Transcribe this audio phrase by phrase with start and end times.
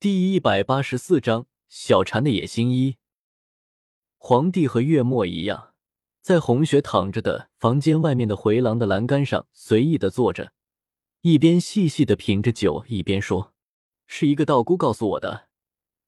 [0.00, 2.96] 第一百八十四章小蝉的野心一。
[4.16, 5.74] 皇帝和月末一样，
[6.22, 10.54] 在红雪躺着的房间外面的回廊的栏杆上随意的坐着，
[11.20, 13.52] 一边细细的品着酒，一边说
[14.08, 15.50] ：“是一个道姑告诉我的。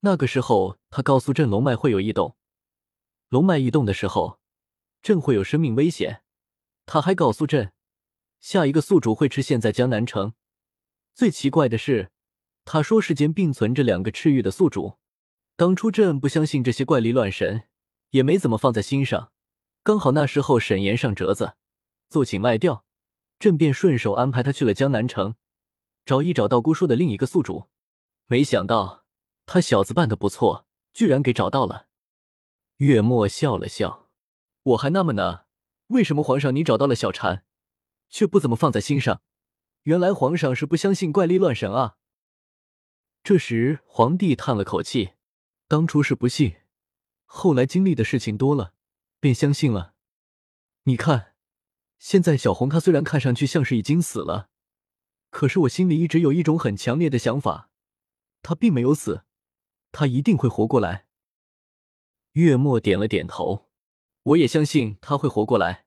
[0.00, 2.36] 那个时候，他告诉朕龙脉会有异动，
[3.28, 4.40] 龙脉异动的时候，
[5.00, 6.22] 朕会有生命危险。
[6.86, 7.72] 他还告诉朕，
[8.40, 10.34] 下一个宿主会出现在江南城。
[11.14, 12.10] 最奇怪的是。”
[12.66, 14.98] 他说：“世间并存着两个赤玉的宿主，
[15.54, 17.62] 当初朕不相信这些怪力乱神，
[18.10, 19.30] 也没怎么放在心上。
[19.84, 21.54] 刚好那时候沈岩上折子，
[22.08, 22.84] 奏请卖掉，
[23.38, 25.36] 朕便顺手安排他去了江南城，
[26.04, 27.68] 找一找道姑说的另一个宿主。
[28.26, 29.04] 没想到
[29.46, 31.86] 他小子办的不错，居然给找到了。”
[32.78, 34.08] 月末笑了笑
[34.64, 35.42] ：“我还纳闷呢，
[35.86, 37.42] 为什么皇上你找到了小婵，
[38.10, 39.22] 却不怎么放在心上？
[39.84, 41.94] 原来皇上是不相信怪力乱神啊！”
[43.26, 45.14] 这时，皇帝叹了口气
[45.66, 46.58] ：“当初是不信，
[47.24, 48.72] 后来经历的事情多了，
[49.18, 49.94] 便相信了。
[50.84, 51.34] 你看，
[51.98, 54.48] 现在小红她虽然看上去像是已经死了，
[55.30, 57.68] 可是我心里一直有一种很强烈的想法，
[58.42, 59.24] 她并没有死，
[59.90, 61.08] 她一定会活过来。”
[62.34, 63.66] 月末点了点头
[64.22, 65.86] ：“我也相信她会活过来。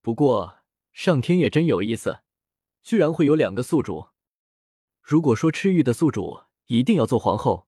[0.00, 2.22] 不过，上天也真有意思，
[2.82, 4.08] 居然会有两个宿主。”
[5.10, 7.66] 如果说赤玉的宿主一定要做皇后，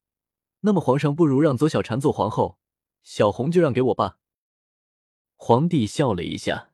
[0.60, 2.56] 那么皇上不如让左小婵做皇后，
[3.02, 4.18] 小红就让给我吧。
[5.34, 6.70] 皇帝笑了一下，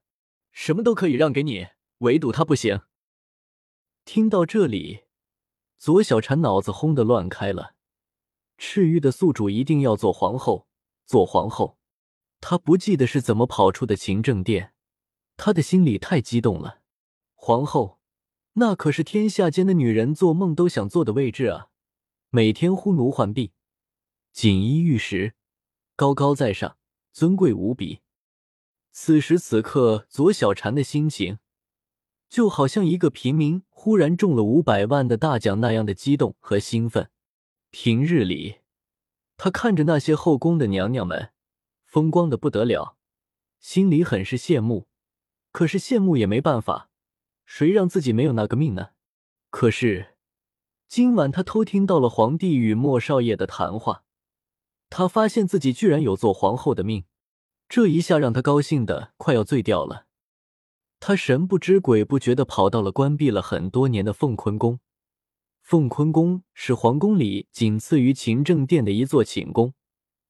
[0.53, 1.69] 什么都可以让给你，
[2.01, 2.83] 唯独她不行。
[4.05, 5.05] 听到这里，
[5.79, 7.75] 左小婵脑子轰的乱开了。
[8.59, 10.69] 赤玉的宿主一定要做皇后，
[11.07, 11.79] 做皇后，
[12.43, 14.75] 她不记得是怎么跑出的勤政殿，
[15.39, 16.83] 他的心里太激动了，
[17.35, 17.98] 皇后。
[18.61, 21.69] 那可是天下间的女人做梦都想坐的位置啊！
[22.31, 23.53] 每天呼奴唤婢，
[24.33, 25.35] 锦衣玉食，
[25.95, 26.77] 高高在上，
[27.13, 28.01] 尊贵无比。
[28.91, 31.39] 此时此刻，左小婵的心情
[32.29, 37.11] 就好像一个平民忽然中了五百万的大奖那样的激动和兴奋。
[37.71, 38.57] 平日里，
[39.37, 41.31] 他看着那些后宫的娘娘们
[41.85, 42.97] 风光的不得了，
[43.61, 44.89] 心里很是羡慕，
[45.53, 46.91] 可是羡慕也没办法。
[47.49, 48.91] 谁让自己没有那个命呢？
[49.49, 50.19] 可是
[50.87, 54.05] 今晚他偷听到了皇帝与莫少爷的谈话，
[54.91, 57.07] 他发现自己居然有做皇后的命，
[57.67, 60.05] 这一下让他高兴的快要醉掉了。
[61.01, 64.81] 他神不知鬼不觉的跑到了关闭了很多年的凤坤宫。
[65.63, 69.73] 凤坤宫是皇宫里仅次于勤政殿的一座寝宫，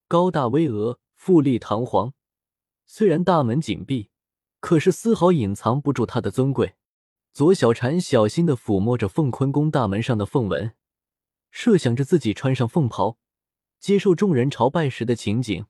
[0.07, 2.15] 高大巍峨，富丽堂皇。
[2.87, 4.11] 虽然大门紧闭，
[4.61, 6.77] 可是丝毫隐藏不住它的尊贵。
[7.33, 10.75] 左小婵小心的抚摸着凤坤宫大门上的凤纹，
[11.51, 13.19] 设想着自己穿上凤袍，
[13.79, 15.67] 接受众人朝拜时的情景。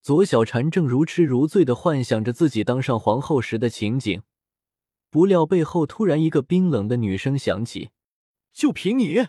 [0.00, 4.22] 左小婵正如痴如醉的幻想着自己当上皇后时的情景，
[5.08, 7.90] 不料背后突然一个冰冷的女声响起
[8.52, 9.28] ：“就凭你，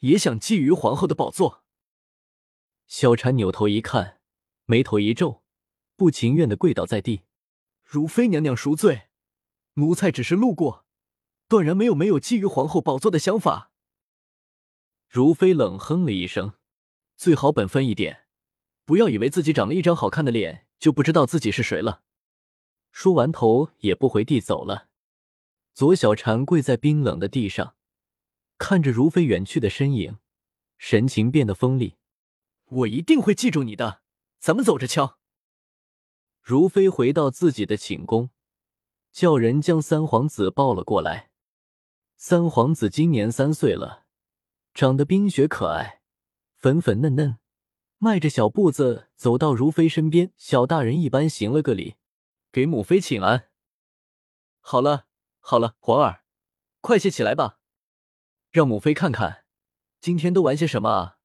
[0.00, 1.64] 也想觊觎皇后的宝座？”
[2.86, 4.20] 小婵扭头一看，
[4.66, 5.42] 眉头一皱，
[5.96, 7.22] 不情愿的跪倒在地
[7.82, 9.04] ：“如妃娘娘赎罪。”
[9.74, 10.84] 奴才只是路过，
[11.48, 13.72] 断然没有没有觊觎皇后宝座的想法。
[15.08, 16.54] 如妃冷哼了一声
[17.16, 18.26] ：“最好本分一点，
[18.84, 22.02] 不要以为自己长了一张好看的脸就不知道自己是谁了。”
[22.92, 24.88] 说完，头也不回地走了。
[25.72, 27.74] 左小婵跪在冰冷的地上，
[28.58, 30.18] 看着如妃远去的身影，
[30.78, 31.96] 神情变得锋利
[32.66, 34.02] ：“我一定会记住你的，
[34.38, 35.18] 咱们走着瞧。”
[36.40, 38.30] 如妃回到自己的寝宫。
[39.14, 41.30] 叫人将三皇子抱了过来。
[42.16, 44.06] 三皇子今年三岁了，
[44.74, 46.02] 长得冰雪可爱，
[46.56, 47.38] 粉粉嫩嫩，
[47.98, 51.94] 迈着小步子走到如妃身边，小大人一般行了个礼，
[52.50, 53.50] 给母妃请安。
[54.58, 55.06] 好了
[55.38, 56.24] 好了，皇儿，
[56.80, 57.60] 快些起来吧，
[58.50, 59.44] 让母妃看看，
[60.00, 61.18] 今天都玩些什么啊！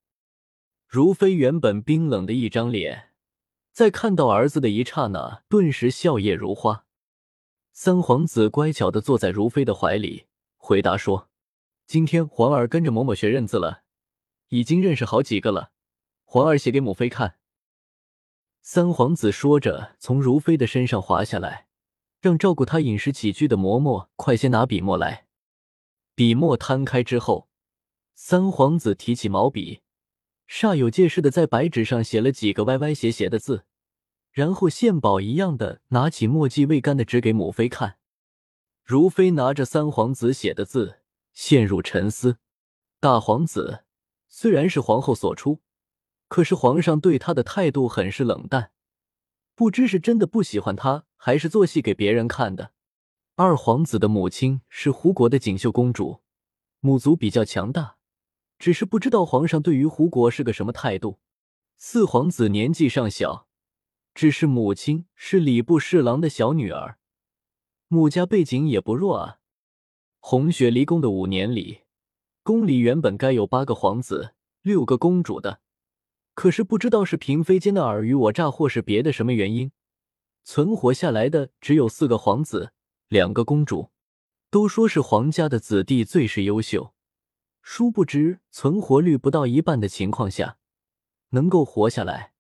[0.86, 3.14] 如妃原本冰冷的一张脸，
[3.72, 6.86] 在看到儿子的一刹那，顿时笑靥如花。
[7.82, 10.26] 三皇子乖巧的坐在如妃的怀里，
[10.58, 11.30] 回答说
[11.88, 13.84] ：“今天皇儿跟着某某学认字了，
[14.50, 15.72] 已经认识好几个了。
[16.26, 17.38] 皇儿写给母妃看。”
[18.62, 21.68] 三皇子说着，从如妃的身上滑下来，
[22.20, 25.28] 让照顾他饮食起居的嬷嬷快些拿笔墨来。
[26.16, 27.48] 笔墨摊开之后，
[28.14, 29.84] 三皇子提起毛笔，
[30.50, 33.64] 煞有介事的在白纸上写了几个歪歪斜斜的字。
[34.32, 37.98] 然后献宝一样的拿起墨迹未干的纸给母妃看，
[38.84, 41.00] 如妃拿着三皇子写的字，
[41.34, 42.38] 陷入沉思。
[43.00, 43.86] 大皇子，
[44.28, 45.62] 虽然是皇后所出，
[46.28, 48.72] 可是皇上对她的态度很是冷淡，
[49.56, 52.72] 不知是真的不喜欢她，还是做戏给别人看的。
[53.36, 56.22] 二皇子的母亲是胡国的锦绣公主，
[56.82, 57.96] 母族比较强大，
[58.58, 61.20] 只是不知道皇上对于胡国是个什么态度。
[61.78, 63.48] 四皇子年纪尚小，
[64.20, 66.98] 只是母亲是礼部侍郎的小女儿，
[67.88, 69.38] 母家背景也不弱啊。
[70.20, 71.84] 红雪离宫的五年里，
[72.44, 75.62] 宫里原本该有八个皇子、六个公主的，
[76.34, 79.72] 可是不知道是嫔妃间的尔虞我诈，或是别的什么原因，
[80.44, 82.74] 存活下来的只有四个皇子、
[83.08, 83.92] 两个公主。
[84.50, 86.94] 都说是皇家的子弟最是优秀，
[87.62, 90.58] 殊不知存活率不到一半的情况下。
[91.30, 92.34] 能够活下来，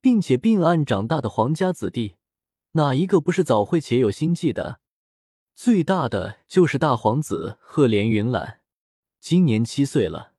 [0.00, 2.16] 并且并案长大的皇家子弟，
[2.72, 4.80] 哪一个不是早慧且有心计的？
[5.54, 8.60] 最大的就是大皇子赫连云览，
[9.20, 10.32] 今年七岁了。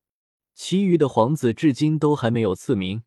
[0.54, 3.04] 其余的皇子至今都还没有赐名。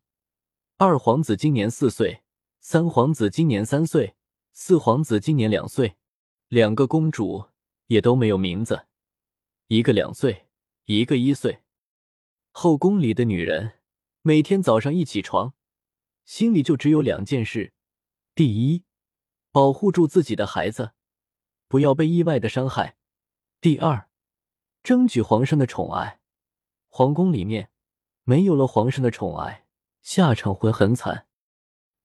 [0.78, 2.22] 二皇子今年四岁，
[2.60, 4.16] 三皇子今年三岁，
[4.52, 5.96] 四皇子今年两岁，
[6.48, 7.46] 两个公主
[7.86, 8.86] 也都没有名字，
[9.68, 10.46] 一个两岁，
[10.86, 11.60] 一个一岁。
[12.50, 13.74] 后宫里的女人。
[14.22, 15.54] 每天早上一起床，
[16.26, 17.72] 心里就只有两件事：
[18.34, 18.82] 第一，
[19.52, 20.92] 保护住自己的孩子，
[21.68, 22.96] 不要被意外的伤害；
[23.60, 24.08] 第二，
[24.82, 26.20] 争取皇上的宠爱。
[26.88, 27.70] 皇宫里面
[28.24, 29.66] 没有了皇上的宠爱，
[30.02, 31.28] 下场会很惨。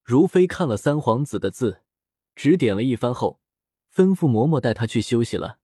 [0.04, 1.82] 如妃看了三皇子的字，
[2.36, 3.42] 指点了一番后，
[3.92, 5.58] 吩咐嬷嬷带他去休息了，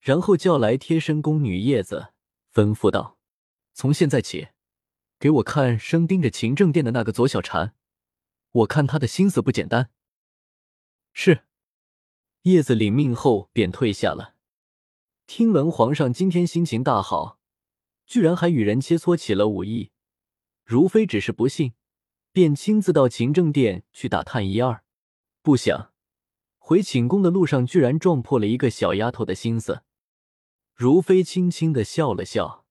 [0.00, 2.12] 然后叫来贴身宫女叶子，
[2.54, 3.18] 吩咐道
[3.74, 4.48] ：“从现在起。”
[5.18, 7.72] 给我看生盯着勤政殿的那个左小婵，
[8.56, 9.90] 我看他的心思不简单。
[11.12, 11.44] 是，
[12.42, 14.34] 叶子领命后便退下了。
[15.26, 17.38] 听闻皇上今天心情大好，
[18.06, 19.90] 居然还与人切磋起了武艺，
[20.64, 21.74] 如妃只是不信，
[22.32, 24.82] 便亲自到勤政殿去打探一二。
[25.42, 25.92] 不想
[26.56, 29.82] 回寝宫的路上，居然撞破了一个小丫头的心思。
[30.74, 32.64] 如妃轻轻的笑了笑。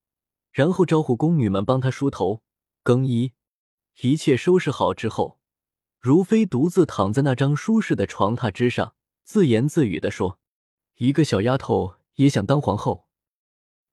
[0.51, 2.41] 然后招呼宫女们帮她梳头、
[2.81, 3.33] 更衣，
[3.99, 5.37] 一切收拾好之后，
[6.05, 8.93] 如妃独自躺在那张舒适的床榻之上，
[9.23, 10.39] 自言自语的说
[10.97, 13.07] ：“一个小丫头也想当皇后，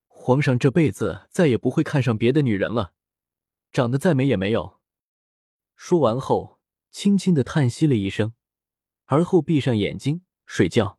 [0.09, 2.93] 皇上这辈子再也不会看上别的女人了，
[3.73, 4.79] 长得再美也没有。”
[5.75, 6.61] 说完后，
[6.91, 8.35] 轻轻的叹息了一声，
[9.07, 10.99] 而后闭上眼睛睡觉。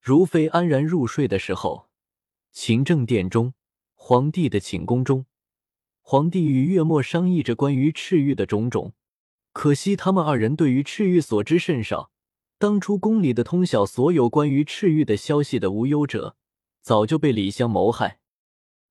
[0.00, 1.88] 如妃安然入睡的时候，
[2.50, 3.54] 勤政殿中。
[3.94, 5.26] 皇帝的寝宫中，
[6.00, 8.92] 皇帝与月末商议着关于赤玉的种种。
[9.56, 12.10] 可惜他们二人对于赤玉所知甚少。
[12.58, 16.36] 当初宫里的通晓所有关于赤玉的消息的无忧者，
[16.82, 18.20] 早就被李湘谋害。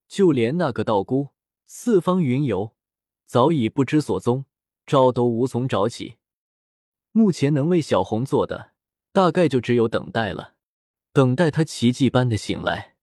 [0.08, 1.28] 就连那个道姑
[1.66, 2.74] 四方云游，
[3.26, 4.44] 早已不知所踪，
[4.84, 6.16] 找都无从找起。
[7.12, 8.72] 目前能为小红做的，
[9.12, 10.54] 大概就只有等待了，
[11.12, 12.95] 等待她奇迹般的醒来。